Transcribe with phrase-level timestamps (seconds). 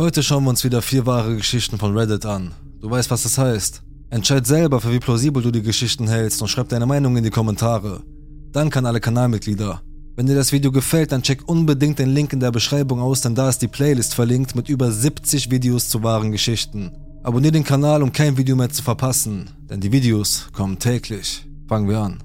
[0.00, 2.54] Heute schauen wir uns wieder vier wahre Geschichten von Reddit an.
[2.80, 3.82] Du weißt, was das heißt.
[4.10, 7.30] Entscheid selber, für wie plausibel du die Geschichten hältst und schreib deine Meinung in die
[7.30, 8.04] Kommentare.
[8.52, 9.82] Danke an alle Kanalmitglieder.
[10.14, 13.34] Wenn dir das Video gefällt, dann check unbedingt den Link in der Beschreibung aus, denn
[13.34, 16.92] da ist die Playlist verlinkt mit über 70 Videos zu wahren Geschichten.
[17.24, 21.44] Abonnier den Kanal, um kein Video mehr zu verpassen, denn die Videos kommen täglich.
[21.66, 22.22] Fangen wir an.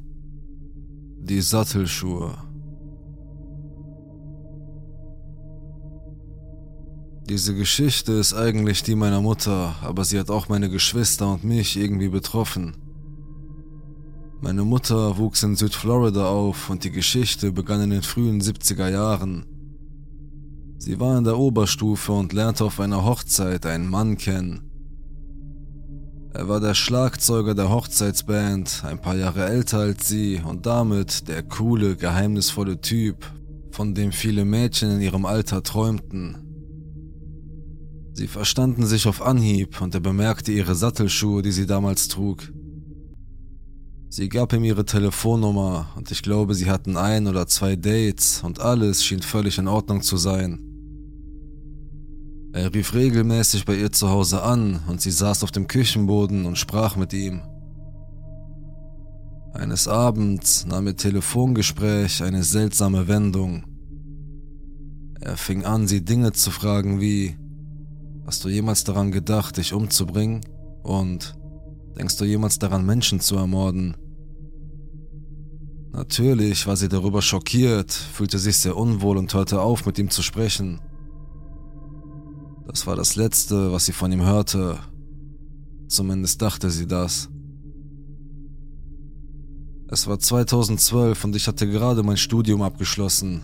[1.17, 2.37] Die Sattelschuhe.
[7.29, 11.77] Diese Geschichte ist eigentlich die meiner Mutter, aber sie hat auch meine Geschwister und mich
[11.77, 12.75] irgendwie betroffen.
[14.41, 19.45] Meine Mutter wuchs in Südflorida auf und die Geschichte begann in den frühen 70er Jahren.
[20.79, 24.69] Sie war in der Oberstufe und lernte auf einer Hochzeit einen Mann kennen.
[26.33, 31.43] Er war der Schlagzeuger der Hochzeitsband, ein paar Jahre älter als sie und damit der
[31.43, 33.25] coole, geheimnisvolle Typ,
[33.71, 36.42] von dem viele Mädchen in ihrem Alter träumten.
[38.13, 42.51] Sie verstanden sich auf Anhieb und er bemerkte ihre Sattelschuhe, die sie damals trug.
[44.09, 48.59] Sie gab ihm ihre Telefonnummer und ich glaube, sie hatten ein oder zwei Dates und
[48.59, 50.59] alles schien völlig in Ordnung zu sein.
[52.53, 56.59] Er rief regelmäßig bei ihr zu Hause an und sie saß auf dem Küchenboden und
[56.59, 57.41] sprach mit ihm.
[59.55, 63.63] Eines Abends nahm ihr Telefongespräch eine seltsame Wendung.
[65.19, 67.37] Er fing an, sie Dinge zu fragen wie,
[68.25, 70.41] Hast du jemals daran gedacht, dich umzubringen?
[70.81, 71.35] Und
[71.97, 73.97] denkst du jemals daran, Menschen zu ermorden?
[75.91, 80.23] Natürlich war sie darüber schockiert, fühlte sich sehr unwohl und hörte auf, mit ihm zu
[80.23, 80.81] sprechen.
[82.65, 84.79] Das war das Letzte, was sie von ihm hörte.
[85.87, 87.29] Zumindest dachte sie das.
[89.89, 93.43] Es war 2012 und ich hatte gerade mein Studium abgeschlossen.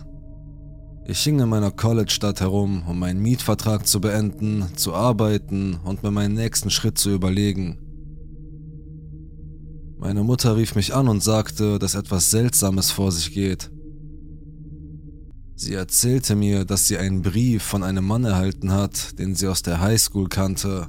[1.10, 6.12] Ich hing in meiner College-Stadt herum, um meinen Mietvertrag zu beenden, zu arbeiten und mir
[6.12, 7.78] meinen nächsten Schritt zu überlegen.
[9.98, 13.72] Meine Mutter rief mich an und sagte, dass etwas Seltsames vor sich geht.
[15.56, 19.62] Sie erzählte mir, dass sie einen Brief von einem Mann erhalten hat, den sie aus
[19.62, 20.86] der Highschool kannte.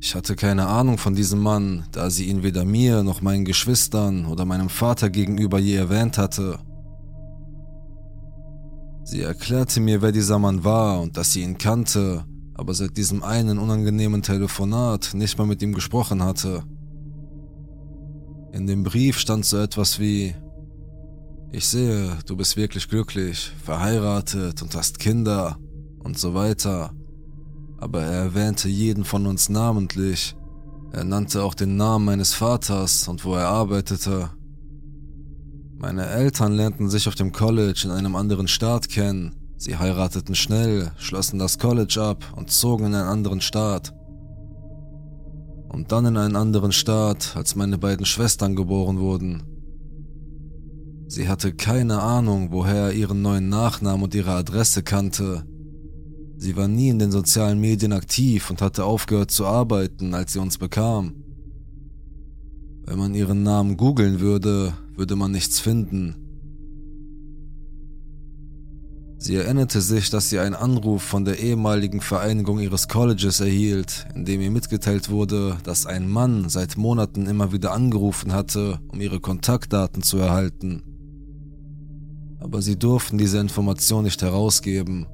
[0.00, 4.24] Ich hatte keine Ahnung von diesem Mann, da sie ihn weder mir noch meinen Geschwistern
[4.24, 6.58] oder meinem Vater gegenüber je erwähnt hatte.
[9.04, 13.22] Sie erklärte mir, wer dieser Mann war und dass sie ihn kannte, aber seit diesem
[13.22, 16.62] einen unangenehmen Telefonat nicht mehr mit ihm gesprochen hatte.
[18.52, 20.34] In dem Brief stand so etwas wie
[21.52, 25.58] Ich sehe, du bist wirklich glücklich, verheiratet und hast Kinder
[25.98, 26.92] und so weiter.
[27.78, 30.34] Aber er erwähnte jeden von uns namentlich.
[30.92, 34.30] Er nannte auch den Namen meines Vaters und wo er arbeitete.
[35.76, 39.34] Meine Eltern lernten sich auf dem College in einem anderen Staat kennen.
[39.56, 43.94] Sie heirateten schnell, schlossen das College ab und zogen in einen anderen Staat.
[45.68, 49.42] Und dann in einen anderen Staat, als meine beiden Schwestern geboren wurden.
[51.08, 55.44] Sie hatte keine Ahnung, woher er ihren neuen Nachnamen und ihre Adresse kannte.
[56.36, 60.40] Sie war nie in den sozialen Medien aktiv und hatte aufgehört zu arbeiten, als sie
[60.40, 61.14] uns bekam.
[62.84, 66.16] Wenn man ihren Namen googeln würde, würde man nichts finden.
[69.24, 74.26] Sie erinnerte sich, dass sie einen Anruf von der ehemaligen Vereinigung ihres Colleges erhielt, in
[74.26, 79.20] dem ihr mitgeteilt wurde, dass ein Mann seit Monaten immer wieder angerufen hatte, um ihre
[79.20, 80.82] Kontaktdaten zu erhalten.
[82.38, 85.06] Aber sie durften diese Information nicht herausgeben.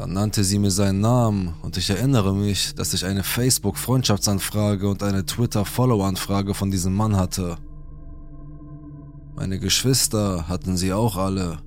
[0.00, 5.02] Dann nannte sie mir seinen Namen und ich erinnere mich, dass ich eine Facebook-Freundschaftsanfrage und
[5.02, 7.58] eine Twitter-Follow-Anfrage von diesem Mann hatte.
[9.36, 11.58] Meine Geschwister hatten sie auch alle.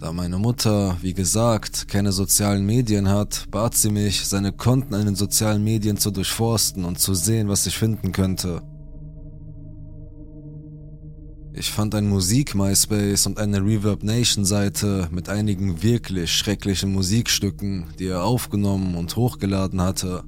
[0.00, 5.06] Da meine Mutter, wie gesagt, keine sozialen Medien hat, bat sie mich, seine Konten in
[5.06, 8.60] den sozialen Medien zu durchforsten und zu sehen, was ich finden könnte.
[11.62, 18.08] Ich fand ein Musik-MySpace und eine Reverb Nation Seite mit einigen wirklich schrecklichen Musikstücken, die
[18.08, 20.24] er aufgenommen und hochgeladen hatte.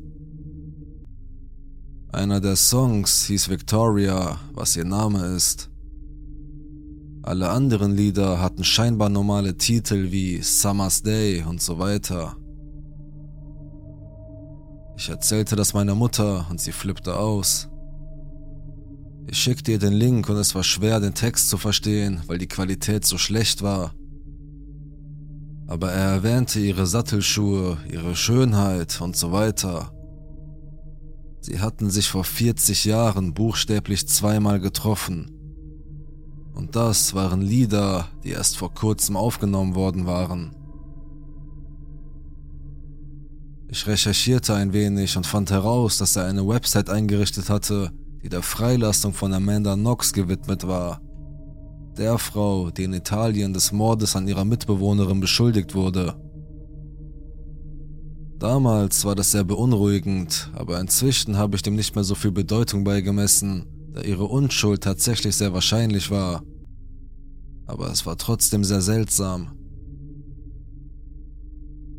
[2.13, 5.71] Einer der Songs hieß Victoria, was ihr Name ist.
[7.25, 12.37] Alle anderen Lieder hatten scheinbar normale Titel wie Summer's Day und so weiter.
[14.97, 17.69] Ich erzählte das meiner Mutter und sie flippte aus.
[19.27, 22.47] Ich schickte ihr den Link und es war schwer, den Text zu verstehen, weil die
[22.47, 23.95] Qualität so schlecht war.
[25.67, 29.93] Aber er erwähnte ihre Sattelschuhe, ihre Schönheit und so weiter.
[31.41, 35.31] Sie hatten sich vor 40 Jahren buchstäblich zweimal getroffen.
[36.55, 40.55] Und das waren Lieder, die erst vor kurzem aufgenommen worden waren.
[43.69, 47.91] Ich recherchierte ein wenig und fand heraus, dass er eine Website eingerichtet hatte,
[48.25, 51.03] die der Freilassung von Amanda Knox gewidmet war.
[51.99, 56.17] Der Frau, die in Italien des Mordes an ihrer Mitbewohnerin beschuldigt wurde.
[58.39, 62.83] Damals war das sehr beunruhigend, aber inzwischen habe ich dem nicht mehr so viel Bedeutung
[62.83, 66.43] beigemessen, da ihre Unschuld tatsächlich sehr wahrscheinlich war.
[67.67, 69.53] Aber es war trotzdem sehr seltsam.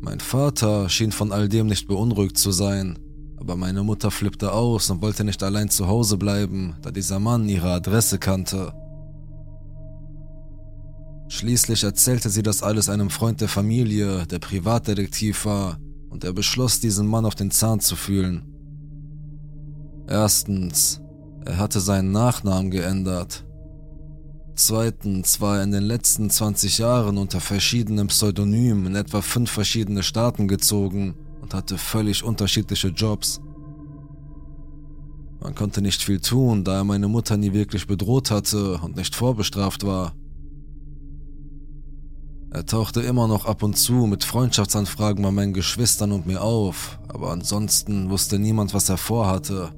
[0.00, 2.98] Mein Vater schien von all dem nicht beunruhigt zu sein,
[3.38, 7.48] aber meine Mutter flippte aus und wollte nicht allein zu Hause bleiben, da dieser Mann
[7.48, 8.72] ihre Adresse kannte.
[11.28, 15.78] Schließlich erzählte sie das alles einem Freund der Familie, der Privatdetektiv war,
[16.08, 18.44] und er beschloss, diesen Mann auf den Zahn zu fühlen.
[20.08, 21.02] Erstens,
[21.44, 23.44] er hatte seinen Nachnamen geändert.
[24.54, 30.02] Zweitens war er in den letzten 20 Jahren unter verschiedenen Pseudonymen in etwa fünf verschiedene
[30.02, 31.14] Staaten gezogen
[31.46, 33.40] und hatte völlig unterschiedliche Jobs.
[35.40, 39.14] Man konnte nicht viel tun, da er meine Mutter nie wirklich bedroht hatte und nicht
[39.14, 40.12] vorbestraft war.
[42.50, 46.98] Er tauchte immer noch ab und zu mit Freundschaftsanfragen bei meinen Geschwistern und mir auf,
[47.06, 49.70] aber ansonsten wusste niemand, was er vorhatte.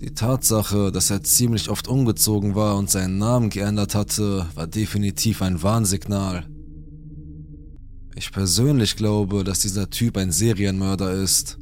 [0.00, 5.42] Die Tatsache, dass er ziemlich oft umgezogen war und seinen Namen geändert hatte, war definitiv
[5.42, 6.46] ein Warnsignal.
[8.18, 11.58] Ich persönlich glaube, dass dieser Typ ein Serienmörder ist.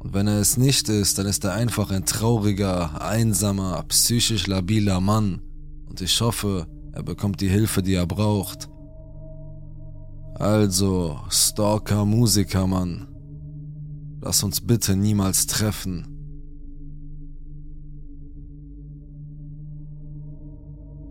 [0.00, 5.00] Und wenn er es nicht ist, dann ist er einfach ein trauriger, einsamer, psychisch labiler
[5.00, 5.40] Mann.
[5.88, 8.68] Und ich hoffe, er bekommt die Hilfe, die er braucht.
[10.34, 13.06] Also, Stalker, Musiker, Mann.
[14.20, 16.08] Lass uns bitte niemals treffen.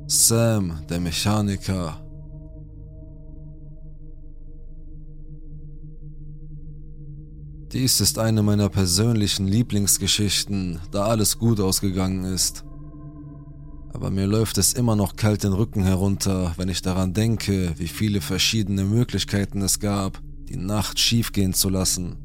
[0.07, 2.03] Sam, der Mechaniker.
[7.74, 12.64] Dies ist eine meiner persönlichen Lieblingsgeschichten, da alles gut ausgegangen ist.
[13.92, 17.88] Aber mir läuft es immer noch kalt den Rücken herunter, wenn ich daran denke, wie
[17.88, 22.18] viele verschiedene Möglichkeiten es gab, die Nacht schiefgehen zu lassen.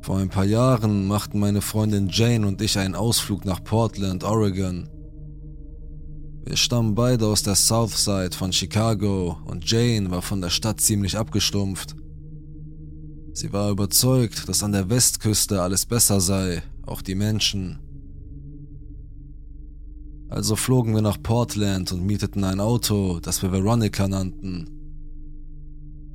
[0.00, 4.88] Vor ein paar Jahren machten meine Freundin Jane und ich einen Ausflug nach Portland, Oregon.
[6.44, 11.18] Wir stammen beide aus der Southside von Chicago und Jane war von der Stadt ziemlich
[11.18, 11.96] abgestumpft.
[13.38, 17.78] Sie war überzeugt, dass an der Westküste alles besser sei, auch die Menschen.
[20.28, 24.68] Also flogen wir nach Portland und mieteten ein Auto, das wir Veronica nannten.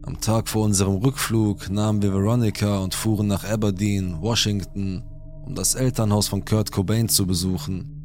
[0.01, 5.01] Am Tag vor unserem Rückflug nahmen wir Veronica und fuhren nach Aberdeen, Washington,
[5.45, 8.01] um das Elternhaus von Kurt Cobain zu besuchen.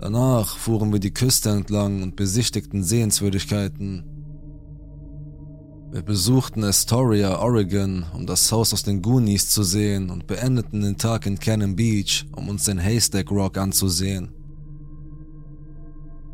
[0.00, 4.15] Danach fuhren wir die Küste entlang und besichtigten Sehenswürdigkeiten.
[5.96, 10.98] Wir besuchten Astoria, Oregon, um das Haus aus den Goonies zu sehen und beendeten den
[10.98, 14.28] Tag in Cannon Beach, um uns den Haystack Rock anzusehen.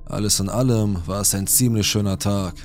[0.05, 2.57] Alles in allem war es ein ziemlich schöner Tag.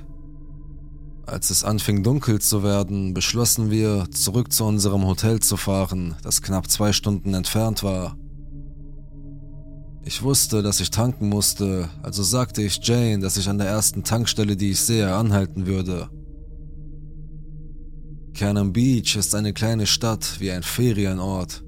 [1.28, 6.42] Als es anfing dunkel zu werden, beschlossen wir, zurück zu unserem Hotel zu fahren, das
[6.42, 8.18] knapp zwei Stunden entfernt war.
[10.04, 14.04] Ich wusste, dass ich tanken musste, also sagte ich Jane, dass ich an der ersten
[14.04, 16.10] Tankstelle, die ich sehe, anhalten würde.
[18.38, 21.64] Cannon Beach ist eine kleine Stadt wie ein Ferienort.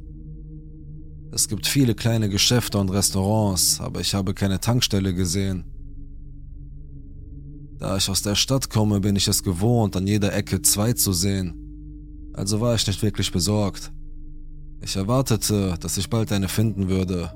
[1.32, 5.64] Es gibt viele kleine Geschäfte und Restaurants, aber ich habe keine Tankstelle gesehen.
[7.80, 11.12] Da ich aus der Stadt komme, bin ich es gewohnt, an jeder Ecke zwei zu
[11.12, 11.56] sehen.
[12.34, 13.92] Also war ich nicht wirklich besorgt.
[14.82, 17.34] Ich erwartete, dass ich bald eine finden würde,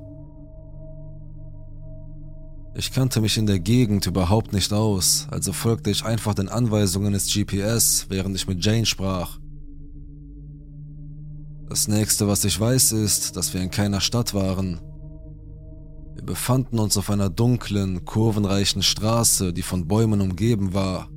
[2.75, 7.13] ich kannte mich in der Gegend überhaupt nicht aus, also folgte ich einfach den Anweisungen
[7.13, 9.37] des GPS, während ich mit Jane sprach.
[11.69, 14.79] Das nächste, was ich weiß, ist, dass wir in keiner Stadt waren.
[16.15, 21.09] Wir befanden uns auf einer dunklen, kurvenreichen Straße, die von Bäumen umgeben war.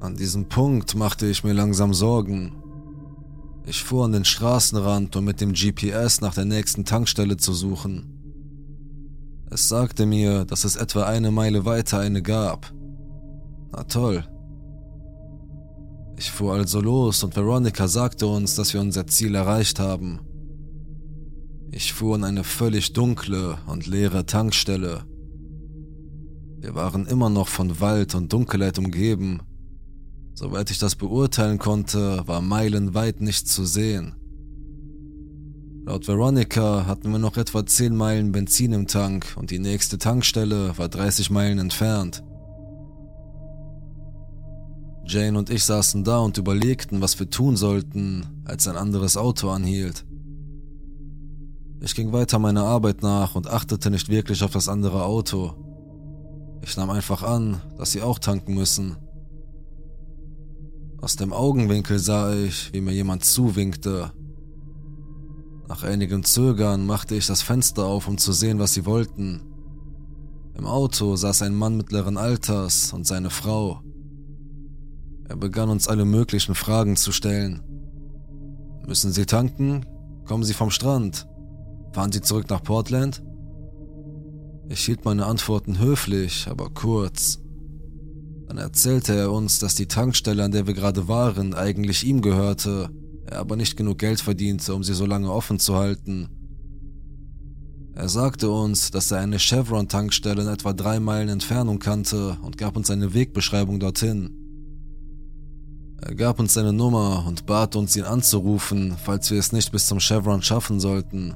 [0.00, 2.52] An diesem Punkt machte ich mir langsam Sorgen.
[3.66, 8.13] Ich fuhr an den Straßenrand, um mit dem GPS nach der nächsten Tankstelle zu suchen.
[9.54, 12.72] Es sagte mir, dass es etwa eine Meile weiter eine gab.
[13.70, 14.24] Na toll.
[16.16, 20.18] Ich fuhr also los und Veronica sagte uns, dass wir unser Ziel erreicht haben.
[21.70, 25.04] Ich fuhr in eine völlig dunkle und leere Tankstelle.
[26.58, 29.40] Wir waren immer noch von Wald und Dunkelheit umgeben.
[30.34, 34.16] Soweit ich das beurteilen konnte, war meilenweit nichts zu sehen.
[35.86, 40.78] Laut Veronica hatten wir noch etwa 10 Meilen Benzin im Tank und die nächste Tankstelle
[40.78, 42.24] war 30 Meilen entfernt.
[45.04, 49.50] Jane und ich saßen da und überlegten, was wir tun sollten, als ein anderes Auto
[49.50, 50.06] anhielt.
[51.82, 55.52] Ich ging weiter meiner Arbeit nach und achtete nicht wirklich auf das andere Auto.
[56.62, 58.96] Ich nahm einfach an, dass sie auch tanken müssen.
[61.02, 64.12] Aus dem Augenwinkel sah ich, wie mir jemand zuwinkte.
[65.68, 69.40] Nach einigem Zögern machte ich das Fenster auf, um zu sehen, was sie wollten.
[70.56, 73.80] Im Auto saß ein Mann mittleren Alters und seine Frau.
[75.26, 77.62] Er begann uns alle möglichen Fragen zu stellen.
[78.86, 79.86] Müssen Sie tanken?
[80.26, 81.26] Kommen Sie vom Strand?
[81.92, 83.22] Fahren Sie zurück nach Portland?
[84.68, 87.40] Ich hielt meine Antworten höflich, aber kurz.
[88.46, 92.90] Dann erzählte er uns, dass die Tankstelle, an der wir gerade waren, eigentlich ihm gehörte,
[93.26, 96.28] er aber nicht genug Geld verdiente, um sie so lange offen zu halten.
[97.94, 102.76] Er sagte uns, dass er eine Chevron-Tankstelle in etwa drei Meilen Entfernung kannte und gab
[102.76, 104.34] uns eine Wegbeschreibung dorthin.
[106.02, 109.86] Er gab uns seine Nummer und bat uns, ihn anzurufen, falls wir es nicht bis
[109.86, 111.34] zum Chevron schaffen sollten.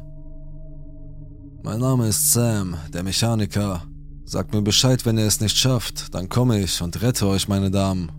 [1.63, 3.85] Mein Name ist Sam, der Mechaniker.
[4.25, 7.71] Sagt mir Bescheid, wenn er es nicht schafft, dann komme ich und rette euch, meine
[7.71, 8.11] Damen.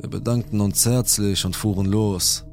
[0.00, 2.44] Wir bedankten uns herzlich und fuhren los.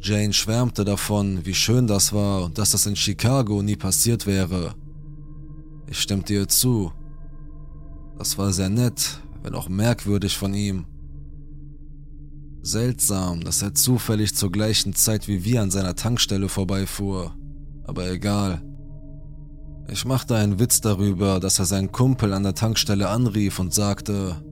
[0.00, 4.74] Jane schwärmte davon, wie schön das war und dass das in Chicago nie passiert wäre.
[5.88, 6.92] Ich stimmte ihr zu.
[8.18, 10.84] Das war sehr nett, wenn auch merkwürdig von ihm.
[12.60, 17.34] Seltsam, dass er zufällig zur gleichen Zeit wie wir an seiner Tankstelle vorbeifuhr,
[17.84, 18.62] aber egal.
[19.88, 24.42] Ich machte einen Witz darüber, dass er seinen Kumpel an der Tankstelle anrief und sagte,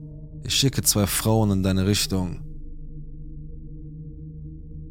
[0.43, 2.41] ich schicke zwei Frauen in deine Richtung.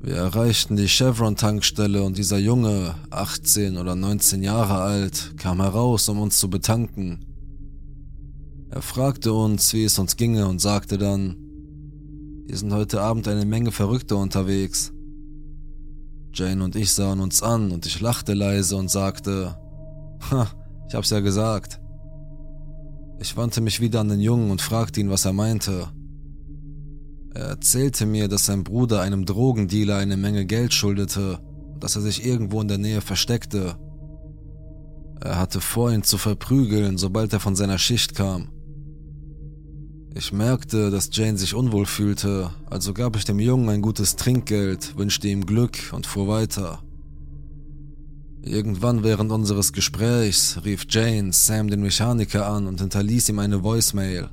[0.00, 6.20] Wir erreichten die Chevron-Tankstelle und dieser Junge, 18 oder 19 Jahre alt, kam heraus, um
[6.20, 7.24] uns zu betanken.
[8.70, 11.36] Er fragte uns, wie es uns ginge und sagte dann,
[12.46, 14.92] hier sind heute Abend eine Menge Verrückte unterwegs.
[16.32, 19.56] Jane und ich sahen uns an und ich lachte leise und sagte,
[20.30, 20.48] ha,
[20.88, 21.81] ich hab's ja gesagt.
[23.22, 25.88] Ich wandte mich wieder an den Jungen und fragte ihn, was er meinte.
[27.32, 31.38] Er erzählte mir, dass sein Bruder einem Drogendealer eine Menge Geld schuldete
[31.72, 33.76] und dass er sich irgendwo in der Nähe versteckte.
[35.20, 38.48] Er hatte vor, ihn zu verprügeln, sobald er von seiner Schicht kam.
[40.16, 44.98] Ich merkte, dass Jane sich unwohl fühlte, also gab ich dem Jungen ein gutes Trinkgeld,
[44.98, 46.82] wünschte ihm Glück und fuhr weiter.
[48.44, 54.30] Irgendwann während unseres Gesprächs rief Jane Sam den Mechaniker an und hinterließ ihm eine Voicemail.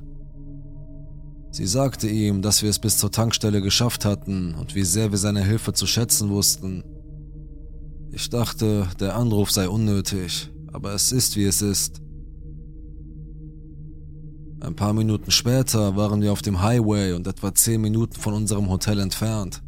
[1.52, 5.18] Sie sagte ihm, dass wir es bis zur Tankstelle geschafft hatten und wie sehr wir
[5.18, 6.82] seine Hilfe zu schätzen wussten.
[8.10, 12.00] Ich dachte, der Anruf sei unnötig, aber es ist wie es ist.
[14.60, 18.68] Ein paar Minuten später waren wir auf dem Highway und etwa zehn Minuten von unserem
[18.68, 19.62] Hotel entfernt.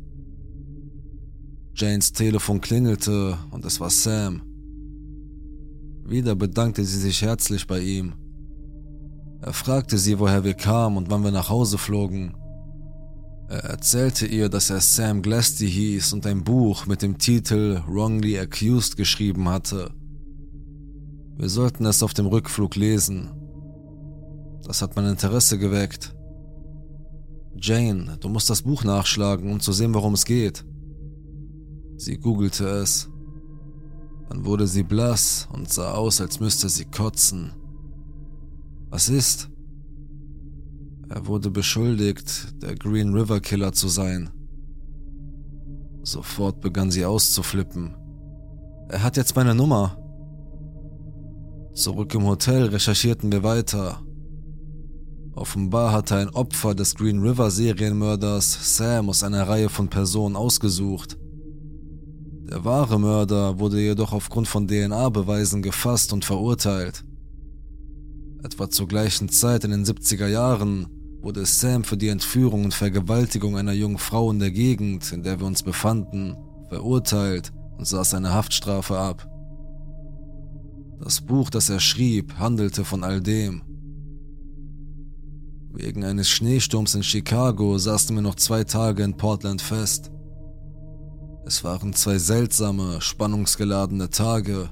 [1.75, 4.43] Janes Telefon klingelte und es war Sam.
[6.05, 8.15] Wieder bedankte sie sich herzlich bei ihm.
[9.41, 12.35] Er fragte sie, woher wir kamen und wann wir nach Hause flogen.
[13.49, 18.39] Er erzählte ihr, dass er Sam Glasty hieß und ein Buch mit dem Titel Wrongly
[18.39, 19.91] Accused geschrieben hatte.
[21.37, 23.31] Wir sollten es auf dem Rückflug lesen.
[24.65, 26.15] Das hat mein Interesse geweckt.
[27.57, 30.65] Jane, du musst das Buch nachschlagen, um zu sehen, worum es geht.
[32.05, 33.09] Sie googelte es.
[34.29, 37.53] Dann wurde sie blass und sah aus, als müsste sie kotzen.
[38.91, 39.51] Was ist?
[41.09, 44.31] Er wurde beschuldigt, der Green River Killer zu sein.
[46.03, 47.95] Sofort begann sie auszuflippen.
[48.89, 49.97] Er hat jetzt meine Nummer.
[51.73, 54.03] Zurück im Hotel recherchierten wir weiter.
[55.35, 61.17] Offenbar hatte ein Opfer des Green River Serienmörders Sam aus einer Reihe von Personen ausgesucht.
[62.49, 67.05] Der wahre Mörder wurde jedoch aufgrund von DNA-Beweisen gefasst und verurteilt.
[68.43, 70.89] Etwa zur gleichen Zeit in den 70er Jahren
[71.23, 75.39] wurde Sam für die Entführung und Vergewaltigung einer jungen Frau in der Gegend, in der
[75.39, 76.37] wir uns befanden,
[76.69, 79.29] verurteilt und saß eine Haftstrafe ab.
[80.99, 83.63] Das Buch, das er schrieb, handelte von all dem.
[85.73, 90.11] Wegen eines Schneesturms in Chicago saßen wir noch zwei Tage in Portland fest.
[91.45, 94.71] Es waren zwei seltsame, spannungsgeladene Tage.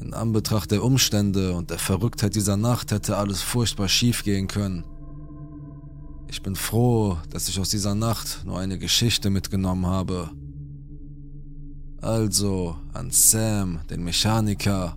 [0.00, 4.84] In Anbetracht der Umstände und der Verrücktheit dieser Nacht hätte alles furchtbar schief gehen können.
[6.28, 10.30] Ich bin froh, dass ich aus dieser Nacht nur eine Geschichte mitgenommen habe.
[12.00, 14.96] Also an Sam, den Mechaniker.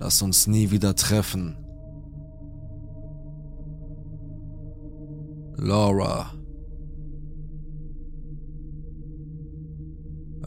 [0.00, 1.56] Lass uns nie wieder treffen.
[5.56, 6.37] Laura.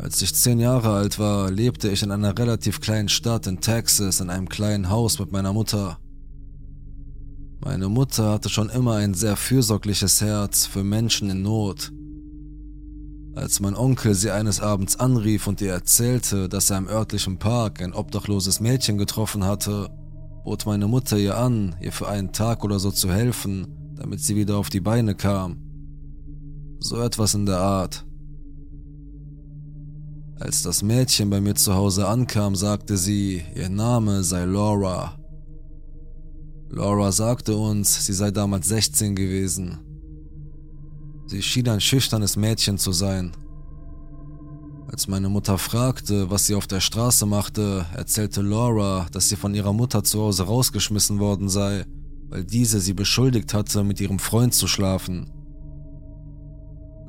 [0.02, 4.20] Als ich zehn Jahre alt war, lebte ich in einer relativ kleinen Stadt in Texas
[4.20, 6.00] in einem kleinen Haus mit meiner Mutter.
[7.64, 11.92] Meine Mutter hatte schon immer ein sehr fürsorgliches Herz für Menschen in Not.
[13.36, 17.80] Als mein Onkel sie eines Abends anrief und ihr erzählte, dass er im örtlichen Park
[17.80, 19.92] ein obdachloses Mädchen getroffen hatte,
[20.44, 23.68] bot meine Mutter ihr an, ihr für einen Tag oder so zu helfen,
[23.98, 25.62] damit sie wieder auf die Beine kam.
[26.80, 28.04] So etwas in der Art.
[30.42, 35.18] Als das Mädchen bei mir zu Hause ankam, sagte sie, ihr Name sei Laura.
[36.70, 39.80] Laura sagte uns, sie sei damals 16 gewesen.
[41.28, 43.32] Sie schien ein schüchternes Mädchen zu sein.
[44.88, 49.54] Als meine Mutter fragte, was sie auf der Straße machte, erzählte Laura, dass sie von
[49.54, 51.86] ihrer Mutter zu Hause rausgeschmissen worden sei
[52.32, 55.30] weil diese sie beschuldigt hatte, mit ihrem Freund zu schlafen.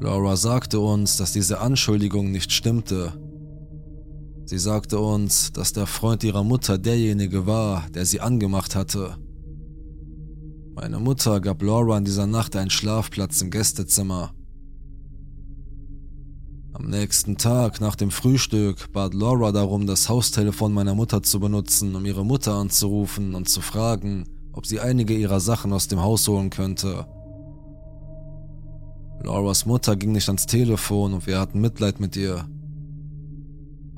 [0.01, 3.13] Laura sagte uns, dass diese Anschuldigung nicht stimmte.
[4.45, 9.17] Sie sagte uns, dass der Freund ihrer Mutter derjenige war, der sie angemacht hatte.
[10.75, 14.33] Meine Mutter gab Laura in dieser Nacht einen Schlafplatz im Gästezimmer.
[16.73, 21.95] Am nächsten Tag nach dem Frühstück bat Laura darum, das Haustelefon meiner Mutter zu benutzen,
[21.95, 26.27] um ihre Mutter anzurufen und zu fragen, ob sie einige ihrer Sachen aus dem Haus
[26.27, 27.07] holen könnte.
[29.23, 32.47] Lauras Mutter ging nicht ans Telefon und wir hatten Mitleid mit ihr.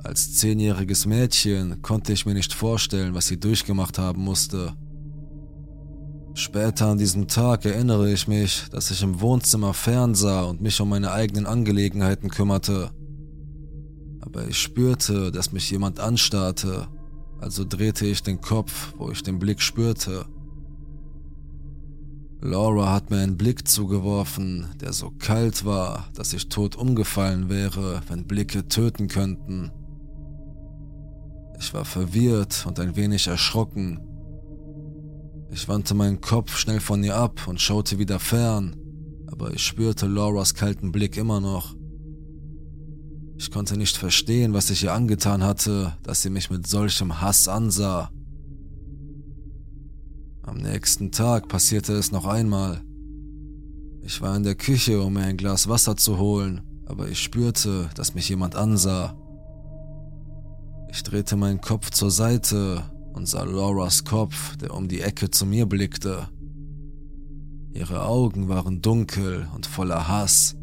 [0.05, 4.75] Als zehnjähriges Mädchen konnte ich mir nicht vorstellen, was sie durchgemacht haben musste.
[6.35, 10.89] Später an diesem Tag erinnere ich mich, dass ich im Wohnzimmer fernsah und mich um
[10.89, 12.91] meine eigenen Angelegenheiten kümmerte.
[14.21, 16.87] Aber ich spürte, dass mich jemand anstarrte,
[17.41, 20.27] also drehte ich den Kopf, wo ich den Blick spürte.
[22.41, 28.03] Laura hat mir einen Blick zugeworfen, der so kalt war, dass ich tot umgefallen wäre,
[28.07, 29.71] wenn Blicke töten könnten.
[31.59, 33.99] Ich war verwirrt und ein wenig erschrocken.
[35.51, 38.75] Ich wandte meinen Kopf schnell von ihr ab und schaute wieder fern,
[39.31, 41.75] aber ich spürte Lauras kalten Blick immer noch.
[43.37, 47.47] Ich konnte nicht verstehen, was ich ihr angetan hatte, dass sie mich mit solchem Hass
[47.47, 48.09] ansah.
[50.43, 52.81] Am nächsten Tag passierte es noch einmal.
[54.01, 57.89] Ich war in der Küche, um mir ein Glas Wasser zu holen, aber ich spürte,
[57.95, 59.17] dass mich jemand ansah.
[60.95, 62.81] Ich drehte meinen Kopf zur Seite
[63.11, 66.29] und sah Lauras Kopf, der um die Ecke zu mir blickte.
[67.73, 70.55] Ihre Augen waren dunkel und voller Hass.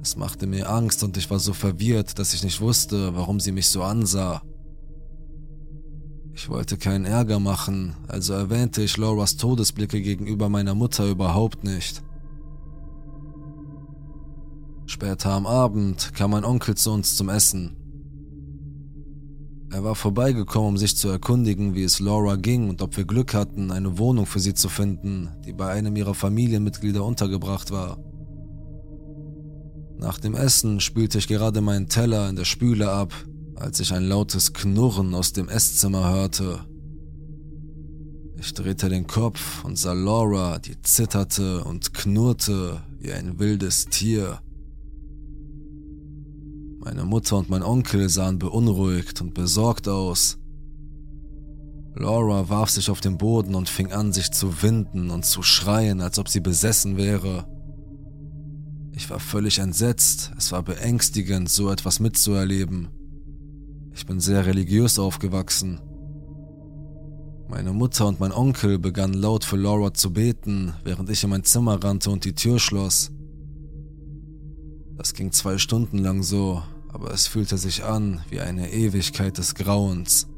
[0.00, 3.52] Es machte mir Angst und ich war so verwirrt, dass ich nicht wusste, warum sie
[3.52, 4.40] mich so ansah.
[6.32, 12.02] Ich wollte keinen Ärger machen, also erwähnte ich Lauras Todesblicke gegenüber meiner Mutter überhaupt nicht.
[14.86, 17.76] Später am Abend kam mein Onkel zu uns zum Essen.
[19.72, 23.34] Er war vorbeigekommen, um sich zu erkundigen, wie es Laura ging und ob wir Glück
[23.34, 27.98] hatten, eine Wohnung für sie zu finden, die bei einem ihrer Familienmitglieder untergebracht war.
[29.98, 33.12] Nach dem Essen spülte ich gerade meinen Teller in der Spüle ab,
[33.56, 36.60] als ich ein lautes Knurren aus dem Esszimmer hörte.
[38.38, 44.40] Ich drehte den Kopf und sah Laura, die zitterte und knurrte wie ein wildes Tier.
[46.86, 50.38] Meine Mutter und mein Onkel sahen beunruhigt und besorgt aus.
[51.96, 56.00] Laura warf sich auf den Boden und fing an, sich zu winden und zu schreien,
[56.00, 57.44] als ob sie besessen wäre.
[58.92, 62.88] Ich war völlig entsetzt, es war beängstigend, so etwas mitzuerleben.
[63.92, 65.80] Ich bin sehr religiös aufgewachsen.
[67.48, 71.42] Meine Mutter und mein Onkel begannen laut für Laura zu beten, während ich in mein
[71.42, 73.10] Zimmer rannte und die Tür schloss.
[74.96, 76.62] Das ging zwei Stunden lang so,
[76.96, 80.28] aber es fühlte sich an wie eine Ewigkeit des Grauens.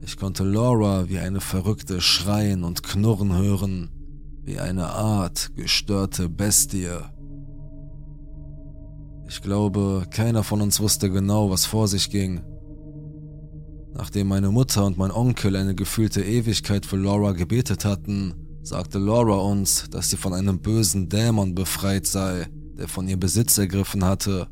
[0.00, 3.90] Ich konnte Laura wie eine Verrückte schreien und knurren hören,
[4.42, 6.88] wie eine Art gestörte Bestie.
[9.28, 12.40] Ich glaube, keiner von uns wusste genau, was vor sich ging.
[13.92, 19.36] Nachdem meine Mutter und mein Onkel eine gefühlte Ewigkeit für Laura gebetet hatten, sagte Laura
[19.36, 24.48] uns, dass sie von einem bösen Dämon befreit sei, der von ihr Besitz ergriffen hatte.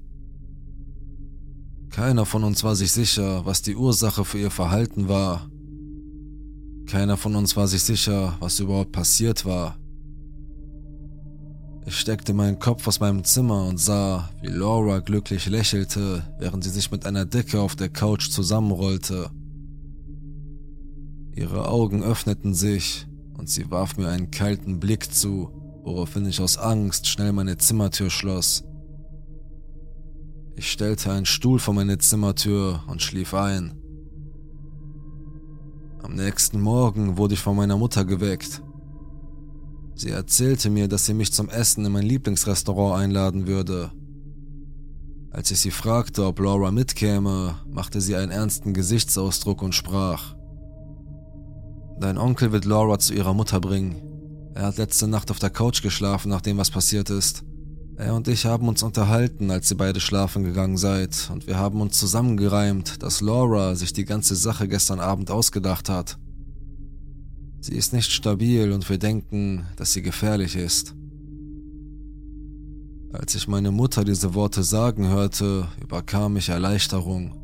[1.93, 5.51] Keiner von uns war sich sicher, was die Ursache für ihr Verhalten war.
[6.87, 9.77] Keiner von uns war sich sicher, was überhaupt passiert war.
[11.85, 16.71] Ich steckte meinen Kopf aus meinem Zimmer und sah, wie Laura glücklich lächelte, während sie
[16.71, 19.31] sich mit einer Decke auf der Couch zusammenrollte.
[21.35, 25.51] Ihre Augen öffneten sich und sie warf mir einen kalten Blick zu,
[25.83, 28.65] woraufhin ich aus Angst schnell meine Zimmertür schloss.
[30.57, 33.75] Ich stellte einen Stuhl vor meine Zimmertür und schlief ein.
[36.03, 38.63] Am nächsten Morgen wurde ich von meiner Mutter geweckt.
[39.95, 43.93] Sie erzählte mir, dass sie mich zum Essen in mein Lieblingsrestaurant einladen würde.
[45.31, 50.35] Als ich sie fragte, ob Laura mitkäme, machte sie einen ernsten Gesichtsausdruck und sprach.
[52.01, 54.03] Dein Onkel wird Laura zu ihrer Mutter bringen.
[54.55, 57.45] Er hat letzte Nacht auf der Couch geschlafen, nachdem was passiert ist.
[57.97, 61.81] Er und ich haben uns unterhalten, als ihr beide schlafen gegangen seid, und wir haben
[61.81, 66.19] uns zusammengereimt, dass Laura sich die ganze Sache gestern Abend ausgedacht hat.
[67.61, 70.95] Sie ist nicht stabil und wir denken, dass sie gefährlich ist.
[73.13, 77.39] Als ich meine Mutter diese Worte sagen hörte, überkam mich Erleichterung.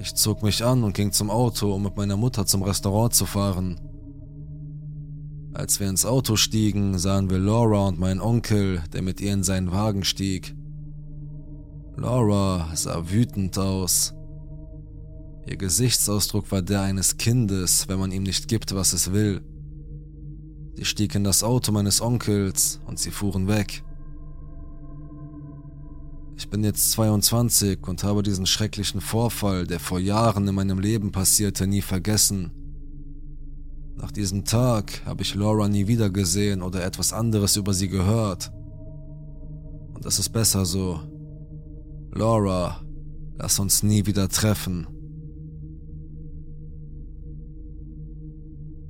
[0.00, 3.24] Ich zog mich an und ging zum Auto, um mit meiner Mutter zum Restaurant zu
[3.24, 3.80] fahren.
[5.54, 9.42] Als wir ins Auto stiegen, sahen wir Laura und meinen Onkel, der mit ihr in
[9.42, 10.54] seinen Wagen stieg.
[11.94, 14.14] Laura sah wütend aus.
[15.46, 19.42] Ihr Gesichtsausdruck war der eines Kindes, wenn man ihm nicht gibt, was es will.
[20.74, 23.84] Sie stieg in das Auto meines Onkels und sie fuhren weg.
[26.38, 31.12] Ich bin jetzt 22 und habe diesen schrecklichen Vorfall, der vor Jahren in meinem Leben
[31.12, 32.52] passierte, nie vergessen.
[33.96, 38.52] Nach diesem Tag habe ich Laura nie wieder gesehen oder etwas anderes über sie gehört.
[39.94, 41.00] Und das ist besser so.
[42.10, 42.80] Laura,
[43.38, 44.86] lass uns nie wieder treffen.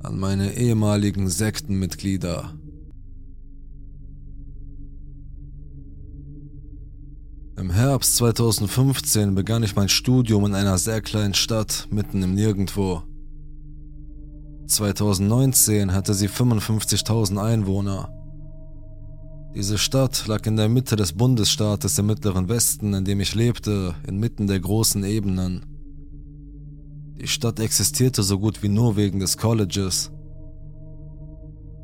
[0.03, 2.55] an meine ehemaligen Sektenmitglieder.
[7.57, 13.03] Im Herbst 2015 begann ich mein Studium in einer sehr kleinen Stadt mitten im Nirgendwo.
[14.67, 18.09] 2019 hatte sie 55.000 Einwohner.
[19.55, 23.95] Diese Stadt lag in der Mitte des Bundesstaates im mittleren Westen, in dem ich lebte,
[24.07, 25.67] inmitten der großen Ebenen.
[27.21, 30.11] Die Stadt existierte so gut wie nur wegen des Colleges.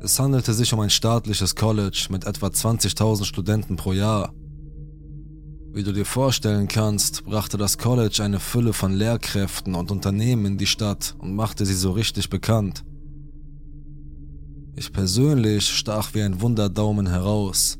[0.01, 4.33] Es handelte sich um ein staatliches College mit etwa 20.000 Studenten pro Jahr.
[5.71, 10.57] Wie du dir vorstellen kannst, brachte das College eine Fülle von Lehrkräften und Unternehmen in
[10.57, 12.83] die Stadt und machte sie so richtig bekannt.
[14.75, 17.77] Ich persönlich stach wie ein Wunderdaumen heraus,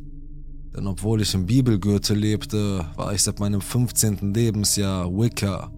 [0.76, 4.34] denn obwohl ich im Bibelgürtel lebte, war ich seit meinem 15.
[4.34, 5.72] Lebensjahr Wicca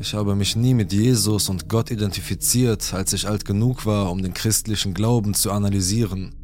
[0.00, 4.22] ich habe mich nie mit Jesus und Gott identifiziert, als ich alt genug war, um
[4.22, 6.37] den christlichen Glauben zu analysieren.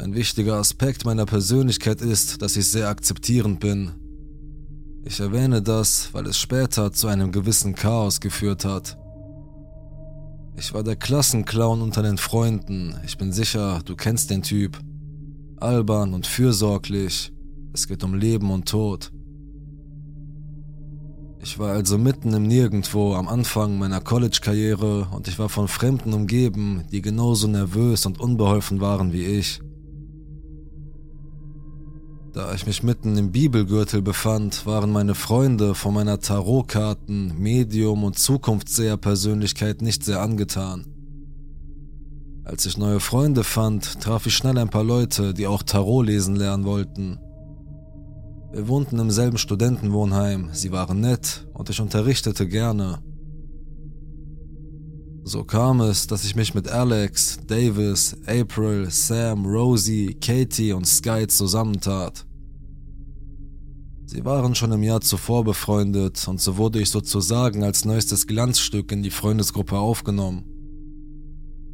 [0.00, 3.90] Ein wichtiger Aspekt meiner Persönlichkeit ist, dass ich sehr akzeptierend bin.
[5.04, 8.96] Ich erwähne das, weil es später zu einem gewissen Chaos geführt hat.
[10.56, 12.98] Ich war der Klassenclown unter den Freunden.
[13.04, 14.80] Ich bin sicher, du kennst den Typ.
[15.58, 17.30] Albern und fürsorglich.
[17.74, 19.12] Es geht um Leben und Tod.
[21.42, 26.14] Ich war also mitten im Nirgendwo am Anfang meiner College-Karriere und ich war von Fremden
[26.14, 29.60] umgeben, die genauso nervös und unbeholfen waren wie ich.
[32.32, 38.18] Da ich mich mitten im Bibelgürtel befand, waren meine Freunde von meiner Tarotkarten, Medium und
[38.20, 40.86] Zukunftsseher-Persönlichkeit nicht sehr angetan.
[42.44, 46.36] Als ich neue Freunde fand, traf ich schnell ein paar Leute, die auch Tarot lesen
[46.36, 47.18] lernen wollten.
[48.52, 53.00] Wir wohnten im selben Studentenwohnheim, sie waren nett und ich unterrichtete gerne.
[55.30, 61.24] So kam es, dass ich mich mit Alex, Davis, April, Sam, Rosie, Katie und Sky
[61.28, 62.26] zusammentat.
[64.06, 68.90] Sie waren schon im Jahr zuvor befreundet und so wurde ich sozusagen als neuestes Glanzstück
[68.90, 70.46] in die Freundesgruppe aufgenommen.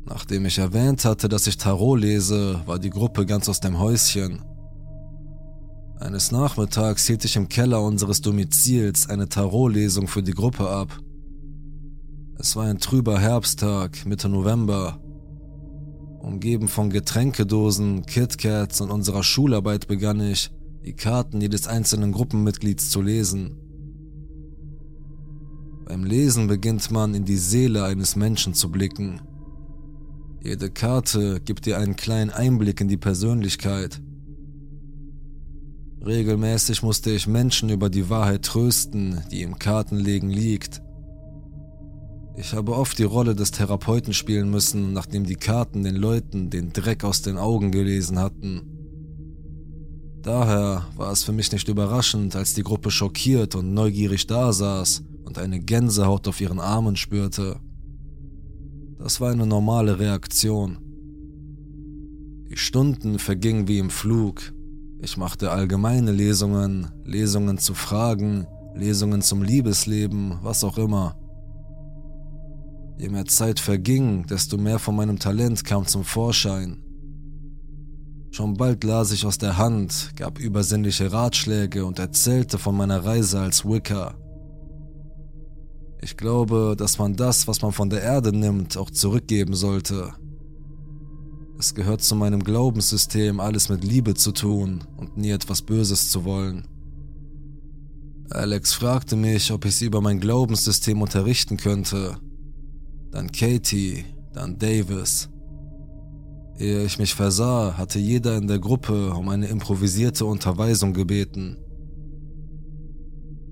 [0.04, 4.42] Nachdem ich erwähnt hatte, dass ich Tarot lese, war die Gruppe ganz aus dem Häuschen.
[5.98, 11.00] Eines Nachmittags hielt ich im Keller unseres Domizils eine Tarotlesung für die Gruppe ab.
[12.38, 15.00] Es war ein trüber Herbsttag, Mitte November.
[16.18, 20.50] Umgeben von Getränkedosen, KitKats und unserer Schularbeit begann ich,
[20.84, 23.56] die Karten jedes einzelnen Gruppenmitglieds zu lesen.
[25.86, 29.22] Beim Lesen beginnt man in die Seele eines Menschen zu blicken.
[30.42, 34.02] Jede Karte gibt dir einen kleinen Einblick in die Persönlichkeit.
[36.04, 40.82] Regelmäßig musste ich Menschen über die Wahrheit trösten, die im Kartenlegen liegt.
[42.38, 46.70] Ich habe oft die Rolle des Therapeuten spielen müssen, nachdem die Karten den Leuten den
[46.70, 48.62] Dreck aus den Augen gelesen hatten.
[50.20, 55.38] Daher war es für mich nicht überraschend, als die Gruppe schockiert und neugierig dasaß und
[55.38, 57.58] eine Gänsehaut auf ihren Armen spürte.
[58.98, 60.78] Das war eine normale Reaktion.
[62.50, 64.52] Die Stunden vergingen wie im Flug.
[65.00, 71.16] Ich machte allgemeine Lesungen, Lesungen zu Fragen, Lesungen zum Liebesleben, was auch immer.
[72.98, 76.82] Je mehr Zeit verging, desto mehr von meinem Talent kam zum Vorschein.
[78.30, 83.40] Schon bald las ich aus der Hand, gab übersinnliche Ratschläge und erzählte von meiner Reise
[83.40, 84.14] als Wicca.
[86.02, 90.12] Ich glaube, dass man das, was man von der Erde nimmt, auch zurückgeben sollte.
[91.58, 96.24] Es gehört zu meinem Glaubenssystem, alles mit Liebe zu tun und nie etwas Böses zu
[96.24, 96.68] wollen.
[98.30, 102.18] Alex fragte mich, ob ich sie über mein Glaubenssystem unterrichten könnte.
[103.10, 105.28] Dann Katie, dann Davis.
[106.58, 111.58] Ehe ich mich versah, hatte jeder in der Gruppe um eine improvisierte Unterweisung gebeten.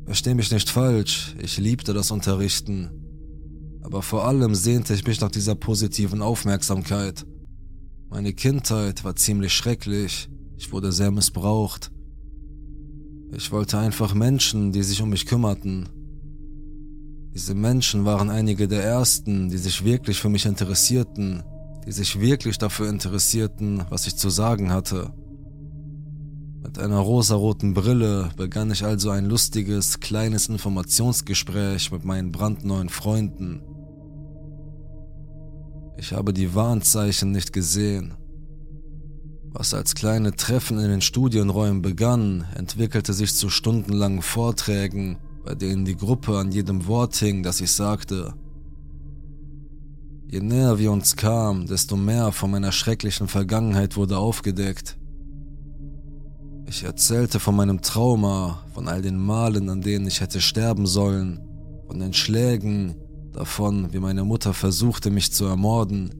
[0.06, 2.90] Versteh mich nicht falsch, ich liebte das Unterrichten.
[3.82, 7.26] Aber vor allem sehnte ich mich nach dieser positiven Aufmerksamkeit.
[8.08, 11.90] Meine Kindheit war ziemlich schrecklich, ich wurde sehr missbraucht.
[13.32, 15.88] Ich wollte einfach Menschen, die sich um mich kümmerten.
[17.34, 21.42] Diese Menschen waren einige der ersten, die sich wirklich für mich interessierten,
[21.84, 25.12] die sich wirklich dafür interessierten, was ich zu sagen hatte.
[26.62, 33.62] Mit einer rosaroten Brille begann ich also ein lustiges, kleines Informationsgespräch mit meinen brandneuen Freunden.
[35.98, 38.14] Ich habe die Warnzeichen nicht gesehen.
[39.50, 45.84] Was als kleine Treffen in den Studienräumen begann, entwickelte sich zu stundenlangen Vorträgen, bei denen
[45.84, 48.34] die Gruppe an jedem Wort hing, das ich sagte.
[50.26, 54.96] Je näher wir uns kamen, desto mehr von meiner schrecklichen Vergangenheit wurde aufgedeckt.
[56.66, 61.40] Ich erzählte von meinem Trauma, von all den Malen, an denen ich hätte sterben sollen,
[61.86, 62.96] von den Schlägen,
[63.32, 66.10] davon, wie meine Mutter versuchte, mich zu ermorden,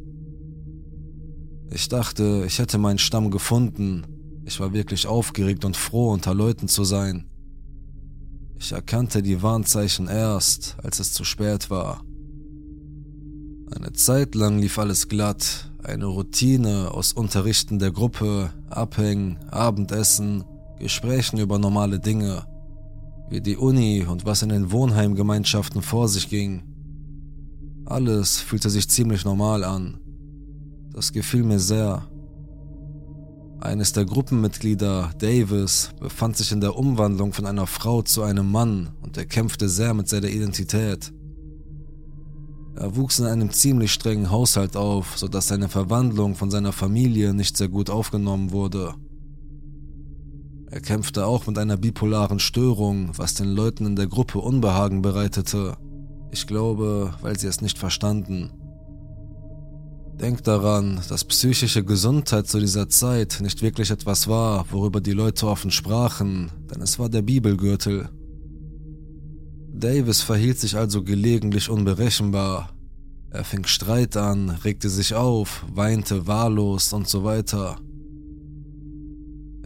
[1.75, 4.07] ich dachte, ich hätte meinen Stamm gefunden.
[4.45, 7.27] Ich war wirklich aufgeregt und froh, unter Leuten zu sein.
[8.65, 12.03] Ich erkannte die Warnzeichen erst, als es zu spät war.
[13.77, 20.45] Eine Zeit lang lief alles glatt, eine Routine aus Unterrichten der Gruppe, Abhängen, Abendessen,
[20.79, 22.47] Gesprächen über normale Dinge,
[23.29, 26.63] wie die Uni und was in den Wohnheimgemeinschaften vor sich ging.
[27.85, 30.01] Alles fühlte sich ziemlich normal an.
[30.91, 32.09] Das gefiel mir sehr.
[33.61, 38.91] Eines der Gruppenmitglieder, Davis, befand sich in der Umwandlung von einer Frau zu einem Mann
[39.01, 41.13] und er kämpfte sehr mit seiner Identität.
[42.77, 47.57] Er wuchs in einem ziemlich strengen Haushalt auf, sodass seine Verwandlung von seiner Familie nicht
[47.57, 48.95] sehr gut aufgenommen wurde.
[50.71, 55.77] Er kämpfte auch mit einer bipolaren Störung, was den Leuten in der Gruppe Unbehagen bereitete.
[56.33, 58.51] Ich glaube, weil sie es nicht verstanden.
[60.21, 65.49] Denk daran, dass psychische Gesundheit zu dieser Zeit nicht wirklich etwas war, worüber die Leute
[65.49, 68.09] offen sprachen, denn es war der Bibelgürtel.
[69.73, 72.71] Davis verhielt sich also gelegentlich unberechenbar.
[73.31, 77.77] Er fing Streit an, regte sich auf, weinte wahllos und so weiter.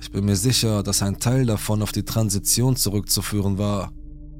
[0.00, 3.92] Ich bin mir sicher, dass ein Teil davon auf die Transition zurückzuführen war,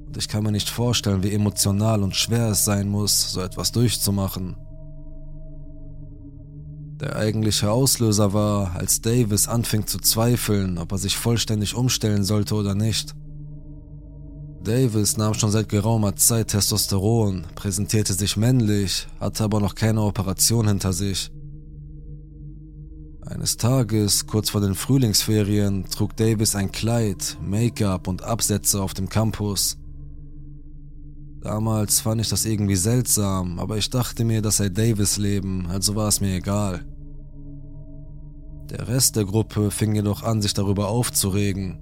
[0.07, 3.73] und ich kann mir nicht vorstellen, wie emotional und schwer es sein muss, so etwas
[3.73, 4.57] durchzumachen.
[7.01, 12.57] Der eigentliche Auslöser war, als Davis anfing zu zweifeln, ob er sich vollständig umstellen sollte
[12.57, 13.15] oder nicht.
[14.65, 20.67] Davis nahm schon seit geraumer Zeit Testosteron, präsentierte sich männlich, hatte aber noch keine Operation
[20.67, 21.31] hinter sich.
[23.25, 29.09] Eines Tages, kurz vor den Frühlingsferien, trug Davis ein Kleid, Make-up und Absätze auf dem
[29.09, 29.79] Campus.
[31.41, 35.95] Damals fand ich das irgendwie seltsam, aber ich dachte mir, das sei Davis Leben, also
[35.95, 36.85] war es mir egal.
[38.71, 41.79] Der Rest der Gruppe fing jedoch an, sich darüber aufzuregen.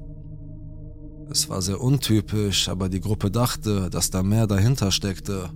[1.30, 5.50] Es war sehr untypisch, aber die Gruppe dachte, dass da mehr dahinter steckte.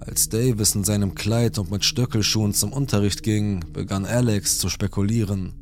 [0.00, 5.52] Als Davis in seinem Kleid und mit Stöckelschuhen zum Unterricht ging, begann Alex zu spekulieren.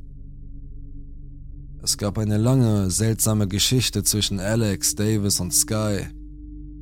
[1.83, 6.07] Es gab eine lange, seltsame Geschichte zwischen Alex, Davis und Sky.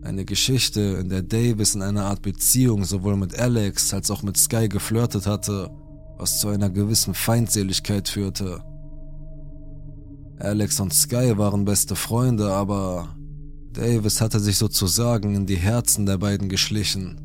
[0.04, 4.36] Eine Geschichte, in der Davis in einer Art Beziehung sowohl mit Alex als auch mit
[4.36, 5.70] Sky geflirtet hatte,
[6.18, 8.62] was zu einer gewissen Feindseligkeit führte.
[10.38, 13.16] Alex und Sky waren beste Freunde, aber
[13.72, 17.18] Davis hatte sich sozusagen in die Herzen der beiden geschlichen.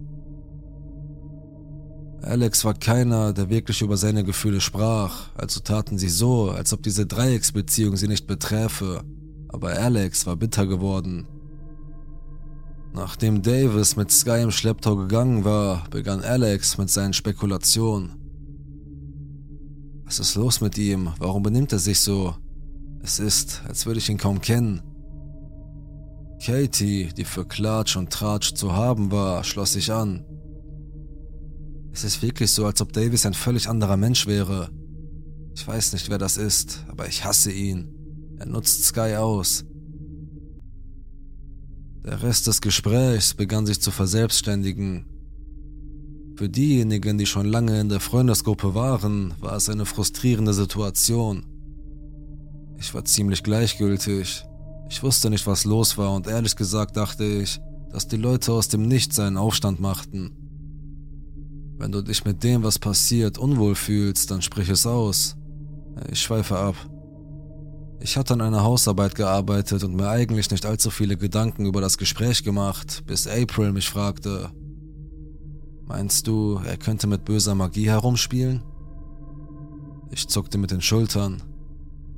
[2.21, 6.81] Alex war keiner, der wirklich über seine Gefühle sprach, also taten sie so, als ob
[6.83, 9.03] diese Dreiecksbeziehung sie nicht beträfe,
[9.49, 11.27] aber Alex war bitter geworden.
[12.93, 18.15] Nachdem Davis mit Sky im Schlepptau gegangen war, begann Alex mit seinen Spekulationen.
[20.05, 21.13] Was ist los mit ihm?
[21.19, 22.35] Warum benimmt er sich so?
[23.01, 24.81] Es ist, als würde ich ihn kaum kennen.
[26.43, 30.25] Katie, die für Klatsch und Tratsch zu haben war, schloss sich an.
[31.91, 34.69] Es ist wirklich so, als ob Davis ein völlig anderer Mensch wäre.
[35.53, 37.93] Ich weiß nicht, wer das ist, aber ich hasse ihn.
[38.37, 39.65] Er nutzt Sky aus.
[42.05, 45.05] Der Rest des Gesprächs begann sich zu verselbstständigen.
[46.37, 51.45] Für diejenigen, die schon lange in der Freundesgruppe waren, war es eine frustrierende Situation.
[52.77, 54.45] Ich war ziemlich gleichgültig.
[54.89, 57.59] Ich wusste nicht, was los war und ehrlich gesagt dachte ich,
[57.91, 60.31] dass die Leute aus dem Nichts einen Aufstand machten.
[61.77, 65.35] Wenn du dich mit dem, was passiert, unwohl fühlst, dann sprich es aus.
[66.09, 66.75] Ich schweife ab.
[68.01, 71.97] Ich hatte an einer Hausarbeit gearbeitet und mir eigentlich nicht allzu viele Gedanken über das
[71.97, 74.51] Gespräch gemacht, bis April mich fragte,
[75.85, 78.61] Meinst du, er könnte mit böser Magie herumspielen?
[80.11, 81.41] Ich zuckte mit den Schultern.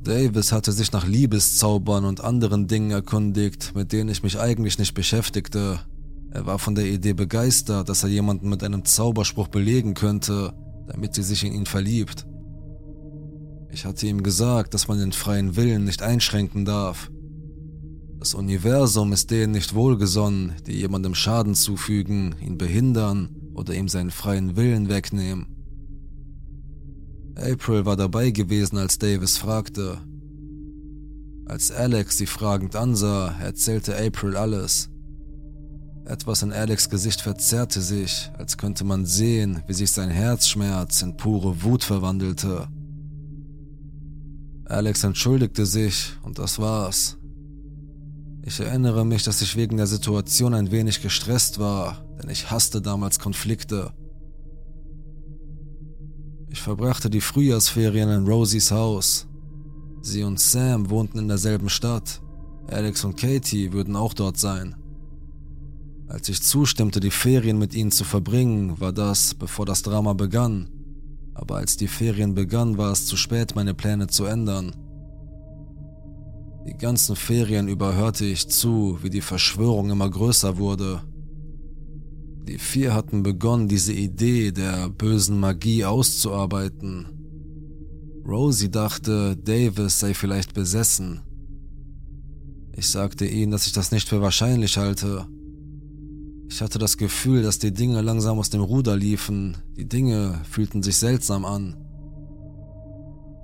[0.04, 4.94] Davis hatte sich nach Liebeszaubern und anderen Dingen erkundigt, mit denen ich mich eigentlich nicht
[4.94, 5.80] beschäftigte,
[6.32, 10.54] er war von der Idee begeistert, dass er jemanden mit einem Zauberspruch belegen könnte,
[10.88, 12.26] damit sie sich in ihn verliebt.
[13.72, 17.10] Ich hatte ihm gesagt, dass man den freien Willen nicht einschränken darf.
[18.20, 24.12] Das Universum ist denen nicht wohlgesonnen, die jemandem Schaden zufügen, ihn behindern oder ihm seinen
[24.12, 25.48] freien Willen wegnehmen.
[27.36, 30.00] April war dabei gewesen, als Davis fragte.
[31.46, 34.90] Als Alex sie fragend ansah, erzählte April alles.
[36.06, 41.16] Etwas in Alex Gesicht verzerrte sich, als könnte man sehen, wie sich sein Herzschmerz in
[41.16, 42.68] pure Wut verwandelte.
[44.72, 47.18] Alex entschuldigte sich und das war's.
[48.44, 52.82] Ich erinnere mich, dass ich wegen der Situation ein wenig gestresst war, denn ich hasste
[52.82, 53.92] damals Konflikte.
[56.50, 59.28] Ich verbrachte die Frühjahrsferien in Rosies Haus.
[60.02, 62.22] Sie und Sam wohnten in derselben Stadt.
[62.68, 64.76] Alex und Katie würden auch dort sein.
[66.08, 70.70] Als ich zustimmte, die Ferien mit ihnen zu verbringen, war das, bevor das Drama begann.
[71.42, 74.74] Aber als die Ferien begannen, war es zu spät, meine Pläne zu ändern.
[76.68, 81.02] Die ganzen Ferien über hörte ich zu, wie die Verschwörung immer größer wurde.
[82.48, 87.08] Die vier hatten begonnen, diese Idee der bösen Magie auszuarbeiten.
[88.26, 91.22] Rosie dachte, Davis sei vielleicht besessen.
[92.78, 95.28] Ich sagte ihnen, dass ich das nicht für wahrscheinlich halte
[96.52, 99.56] ich hatte das Gefühl, dass die Dinge langsam aus dem Ruder liefen.
[99.78, 101.78] Die Dinge fühlten sich seltsam an.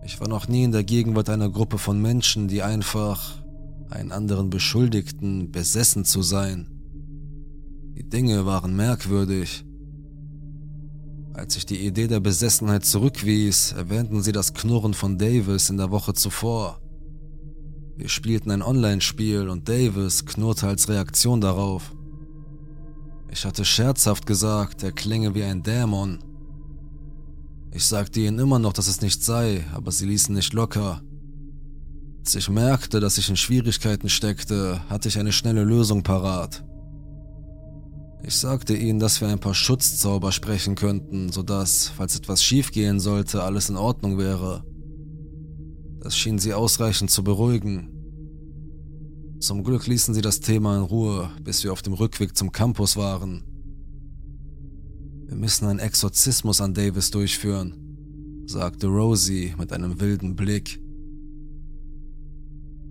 [0.05, 3.41] Ich war noch nie in der Gegenwart einer Gruppe von Menschen, die einfach
[3.89, 6.67] einen anderen beschuldigten, besessen zu sein.
[7.95, 9.63] Die Dinge waren merkwürdig.
[11.33, 15.91] Als ich die Idee der Besessenheit zurückwies, erwähnten sie das Knurren von Davis in der
[15.91, 16.81] Woche zuvor.
[17.95, 21.96] Wir spielten ein Online-Spiel und Davis knurrte als Reaktion darauf.
[23.29, 26.19] Ich hatte scherzhaft gesagt, er klinge wie ein Dämon.
[27.71, 31.01] Ich sagte ihnen immer noch, dass es nicht sei, aber sie ließen nicht locker.
[32.19, 36.63] Als ich merkte, dass ich in Schwierigkeiten steckte, hatte ich eine schnelle Lösung parat.
[38.23, 43.43] Ich sagte ihnen, dass wir ein paar Schutzzauber sprechen könnten, sodass, falls etwas schiefgehen sollte,
[43.43, 44.65] alles in Ordnung wäre.
[46.01, 47.96] Das schien sie ausreichend zu beruhigen.
[49.39, 52.97] Zum Glück ließen sie das Thema in Ruhe, bis wir auf dem Rückweg zum Campus
[52.97, 53.43] waren.
[55.27, 60.79] Wir müssen einen Exorzismus an Davis durchführen, sagte Rosie mit einem wilden Blick.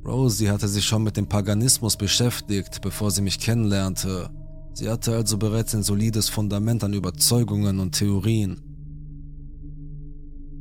[0.04, 4.30] Rosie hatte sich schon mit dem Paganismus beschäftigt, bevor sie mich kennenlernte.
[4.74, 8.65] Sie hatte also bereits ein solides Fundament an Überzeugungen und Theorien.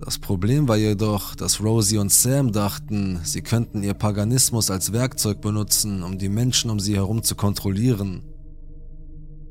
[0.05, 5.41] Das Problem war jedoch, dass Rosie und Sam dachten, sie könnten ihr Paganismus als Werkzeug
[5.41, 8.21] benutzen, um die Menschen um sie herum zu kontrollieren.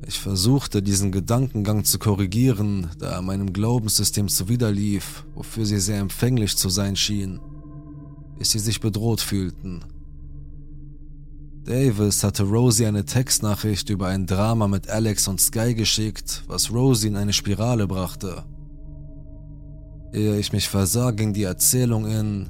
[0.07, 6.57] Ich versuchte, diesen Gedankengang zu korrigieren, da er meinem Glaubenssystem zuwiderlief, wofür sie sehr empfänglich
[6.57, 7.41] zu sein schienen,
[8.39, 9.85] bis sie sich bedroht fühlten.
[11.65, 17.09] Davis hatte Rosie eine Textnachricht über ein Drama mit Alex und Sky geschickt, was Rosie
[17.09, 18.45] in eine Spirale brachte.
[20.15, 22.49] Ehe ich mich versah, ging die Erzählung in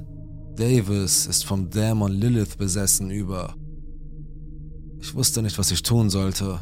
[0.55, 3.55] Davis ist vom Dämon Lilith besessen über.
[5.01, 6.61] Ich wusste nicht, was ich tun sollte.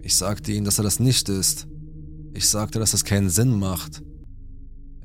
[0.00, 1.66] Ich sagte ihm, dass er das nicht ist.
[2.34, 4.02] Ich sagte, dass es keinen Sinn macht.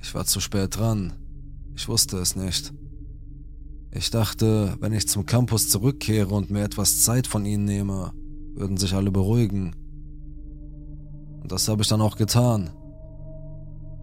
[0.01, 1.13] Ich war zu spät dran.
[1.75, 2.73] Ich wusste es nicht.
[3.91, 8.11] Ich dachte, wenn ich zum Campus zurückkehre und mir etwas Zeit von ihnen nehme,
[8.53, 9.75] würden sich alle beruhigen.
[11.41, 12.69] Und das habe ich dann auch getan.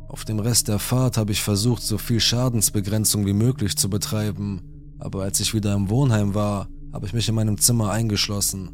[0.09, 4.63] Auf dem Rest der Fahrt habe ich versucht, so viel Schadensbegrenzung wie möglich zu betreiben,
[4.99, 8.71] aber als ich wieder im Wohnheim war, habe ich mich in meinem Zimmer eingeschlossen.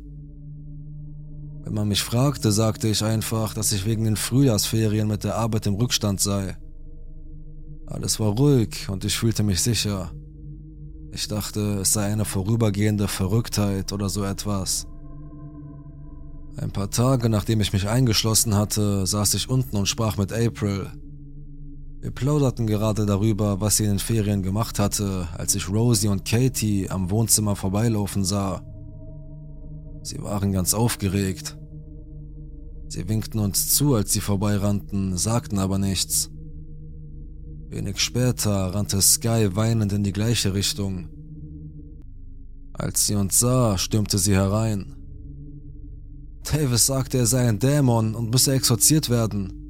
[1.65, 5.67] Wenn man mich fragte, sagte ich einfach, dass ich wegen den Frühjahrsferien mit der Arbeit
[5.67, 6.57] im Rückstand sei.
[7.87, 10.13] Alles war ruhig und ich fühlte mich sicher.
[11.13, 14.87] Ich dachte, es sei eine vorübergehende Verrücktheit oder so etwas.
[16.57, 20.91] Ein paar Tage nachdem ich mich eingeschlossen hatte, saß ich unten und sprach mit April.
[22.03, 26.25] Wir plauderten gerade darüber, was sie in den Ferien gemacht hatte, als ich Rosie und
[26.25, 28.61] Katie am Wohnzimmer vorbeilaufen sah.
[30.03, 31.57] Sie waren ganz aufgeregt.
[32.89, 36.29] Sie winkten uns zu, als sie vorbeirannten, sagten aber nichts.
[37.69, 41.09] Wenig später rannte Sky weinend in die gleiche Richtung.
[42.73, 44.97] Als sie uns sah, stürmte sie herein.
[46.51, 49.62] Davis sagte, er sei ein Dämon und müsse exorziert werden.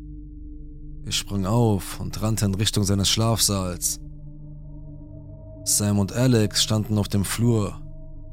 [1.05, 4.01] Ich sprang auf und rannte in Richtung seines Schlafsaals.
[5.65, 7.81] Sam und Alex standen auf dem Flur.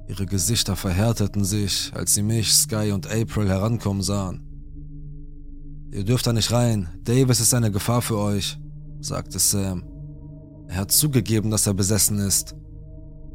[0.08, 4.46] Ihre Gesichter verhärteten sich, als sie mich, Sky und April herankommen sahen.
[5.92, 6.90] Ihr dürft da nicht rein.
[7.04, 8.58] Davis ist eine Gefahr für euch
[9.02, 9.84] sagte Sam.
[10.68, 12.56] Er hat zugegeben, dass er besessen ist.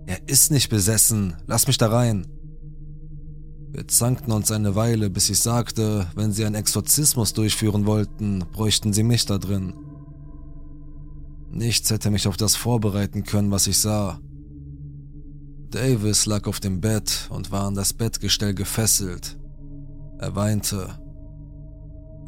[0.06, 1.36] Er ist nicht besessen.
[1.46, 2.26] Lass mich da rein.
[3.74, 8.92] Wir zankten uns eine Weile, bis ich sagte, wenn sie einen Exorzismus durchführen wollten, bräuchten
[8.92, 9.74] sie mich da drin.
[11.50, 14.20] Nichts hätte mich auf das vorbereiten können, was ich sah.
[15.70, 19.36] Davis lag auf dem Bett und war an das Bettgestell gefesselt.
[20.20, 20.96] Er weinte.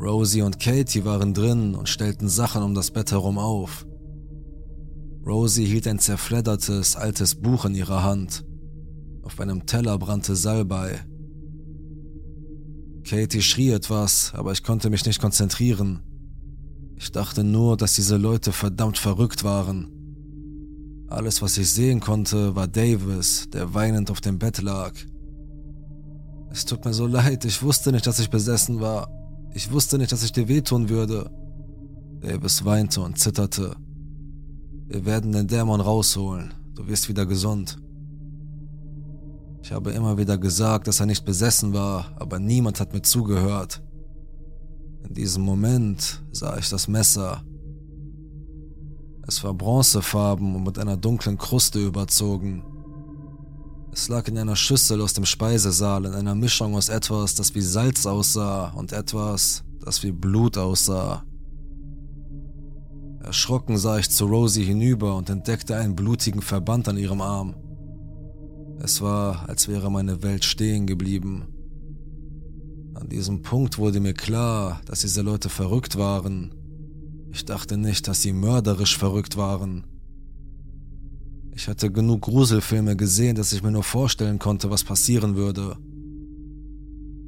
[0.00, 3.86] Rosie und Katie waren drin und stellten Sachen um das Bett herum auf.
[5.24, 8.44] Rosie hielt ein zerfleddertes, altes Buch in ihrer Hand.
[9.22, 11.04] Auf einem Teller brannte Salbei.
[13.06, 16.00] Katie schrie etwas, aber ich konnte mich nicht konzentrieren.
[16.96, 19.92] Ich dachte nur, dass diese Leute verdammt verrückt waren.
[21.08, 24.92] Alles, was ich sehen konnte, war Davis, der weinend auf dem Bett lag.
[26.50, 29.08] Es tut mir so leid, ich wusste nicht, dass ich besessen war.
[29.54, 31.30] Ich wusste nicht, dass ich dir wehtun würde.
[32.20, 33.76] Davis weinte und zitterte.
[34.88, 36.54] Wir werden den Dämon rausholen.
[36.74, 37.78] Du wirst wieder gesund.
[39.66, 43.82] Ich habe immer wieder gesagt, dass er nicht besessen war, aber niemand hat mir zugehört.
[45.02, 47.42] In diesem Moment sah ich das Messer.
[49.26, 52.62] Es war bronzefarben und mit einer dunklen Kruste überzogen.
[53.90, 57.60] Es lag in einer Schüssel aus dem Speisesaal in einer Mischung aus etwas, das wie
[57.60, 61.24] Salz aussah und etwas, das wie Blut aussah.
[63.20, 67.65] Erschrocken sah ich zu Rosie hinüber und entdeckte einen blutigen Verband an ihrem Arm.
[68.78, 71.46] Es war, als wäre meine Welt stehen geblieben.
[72.94, 76.54] An diesem Punkt wurde mir klar, dass diese Leute verrückt waren.
[77.30, 79.84] Ich dachte nicht, dass sie mörderisch verrückt waren.
[81.54, 85.76] Ich hatte genug Gruselfilme gesehen, dass ich mir nur vorstellen konnte, was passieren würde.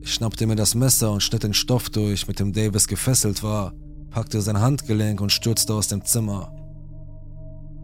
[0.01, 3.75] Ich schnappte mir das Messer und schnitt den Stoff durch, mit dem Davis gefesselt war,
[4.11, 6.55] packte sein Handgelenk und stürzte aus dem Zimmer.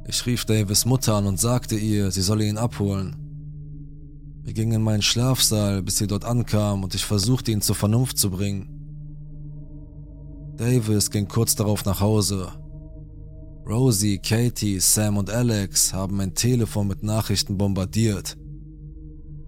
[0.06, 3.23] Ich rief Davis Mutter an und sagte ihr, sie solle ihn abholen.
[4.44, 8.18] Wir gingen in meinen Schlafsaal, bis sie dort ankam und ich versuchte ihn zur Vernunft
[8.18, 8.68] zu bringen.
[10.56, 12.52] Davis ging kurz darauf nach Hause,
[13.66, 18.36] Rosie, Katie, Sam und Alex haben mein Telefon mit Nachrichten bombardiert.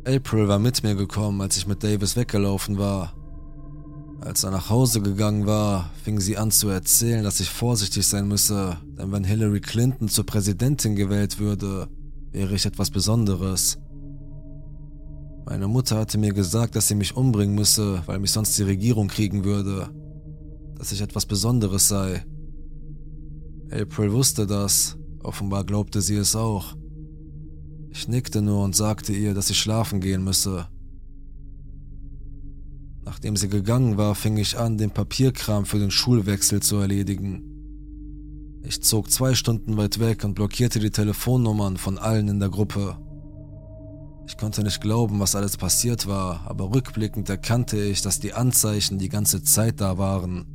[0.07, 3.13] April war mit mir gekommen, als ich mit Davis weggelaufen war.
[4.23, 8.27] Als er nach Hause gegangen war, fing sie an zu erzählen, dass ich vorsichtig sein
[8.27, 11.87] müsse, denn wenn Hillary Clinton zur Präsidentin gewählt würde,
[12.33, 13.77] wäre ich etwas Besonderes.
[15.49, 19.07] Meine Mutter hatte mir gesagt, dass sie mich umbringen müsse, weil mich sonst die Regierung
[19.07, 19.89] kriegen würde.
[20.77, 22.27] Dass ich etwas Besonderes sei.
[23.71, 26.75] April wusste das, offenbar glaubte sie es auch.
[27.91, 30.67] Ich nickte nur und sagte ihr, dass ich schlafen gehen müsse.
[33.05, 37.45] Nachdem sie gegangen war, fing ich an, den Papierkram für den Schulwechsel zu erledigen.
[38.65, 42.99] Ich zog zwei Stunden weit weg und blockierte die Telefonnummern von allen in der Gruppe.
[44.27, 48.99] Ich konnte nicht glauben, was alles passiert war, aber rückblickend erkannte ich, dass die Anzeichen
[48.99, 50.47] die ganze Zeit da waren.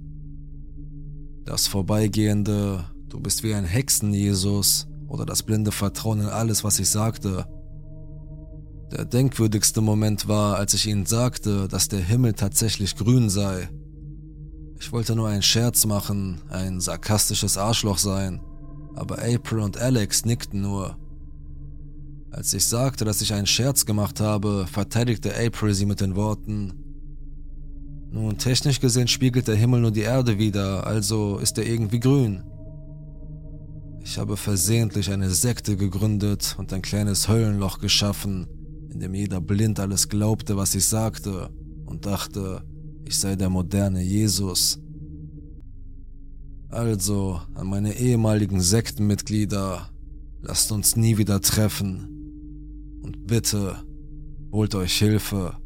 [1.45, 6.79] Das Vorbeigehende, Du bist wie ein Hexen, Jesus, oder das blinde Vertrauen in alles, was
[6.79, 7.45] ich sagte.
[8.89, 13.67] Der denkwürdigste Moment war, als ich ihnen sagte, dass der Himmel tatsächlich grün sei.
[14.79, 18.41] Ich wollte nur einen Scherz machen, ein sarkastisches Arschloch sein,
[18.95, 20.97] aber April und Alex nickten nur.
[22.31, 26.91] Als ich sagte, dass ich einen Scherz gemacht habe, verteidigte April sie mit den Worten,
[28.13, 32.43] nun, technisch gesehen spiegelt der Himmel nur die Erde wider, also ist er irgendwie grün.
[34.03, 38.47] Ich habe versehentlich eine Sekte gegründet und ein kleines Höllenloch geschaffen,
[38.89, 41.51] in dem jeder blind alles glaubte, was ich sagte,
[41.85, 42.63] und dachte,
[43.05, 44.77] ich sei der moderne Jesus.
[46.67, 49.89] Also, an meine ehemaligen Sektenmitglieder,
[50.41, 52.20] lasst uns nie wieder treffen.
[53.01, 53.83] Und bitte,
[54.51, 55.57] holt euch Hilfe.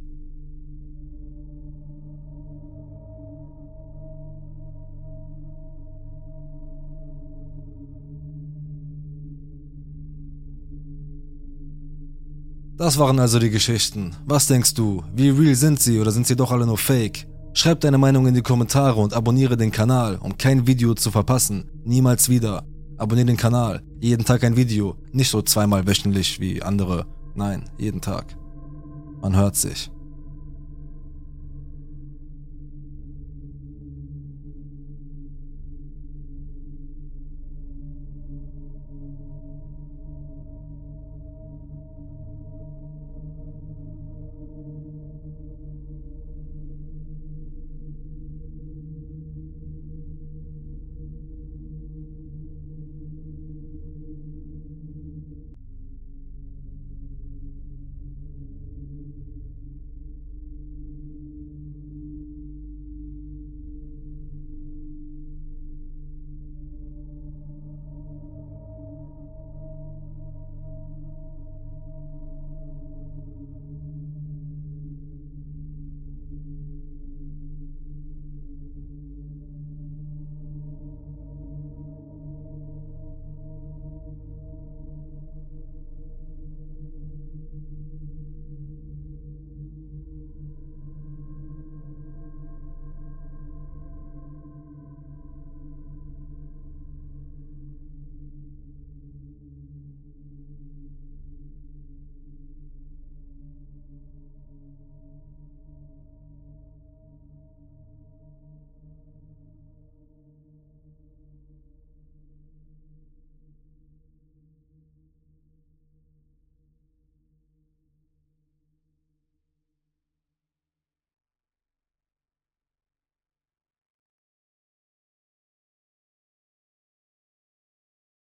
[12.77, 14.11] Das waren also die Geschichten.
[14.25, 15.01] Was denkst du?
[15.15, 17.25] Wie real sind sie oder sind sie doch alle nur fake?
[17.53, 21.71] Schreib deine Meinung in die Kommentare und abonniere den Kanal, um kein Video zu verpassen.
[21.85, 22.65] Niemals wieder.
[22.97, 23.81] Abonniere den Kanal.
[24.01, 24.97] Jeden Tag ein Video.
[25.13, 27.05] Nicht so zweimal wöchentlich wie andere.
[27.35, 28.37] Nein, jeden Tag.
[29.21, 29.91] Man hört sich.